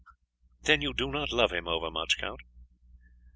[0.63, 2.39] "Then you do not love him overmuch, Count?"